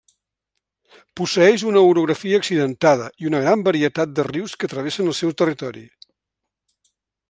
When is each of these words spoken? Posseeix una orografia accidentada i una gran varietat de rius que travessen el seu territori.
Posseeix 1.21 1.65
una 1.73 1.83
orografia 1.89 2.41
accidentada 2.43 3.11
i 3.25 3.31
una 3.33 3.43
gran 3.45 3.67
varietat 3.71 4.19
de 4.21 4.29
rius 4.33 4.59
que 4.63 4.75
travessen 4.75 5.13
el 5.15 5.19
seu 5.23 5.39
territori. 5.43 5.89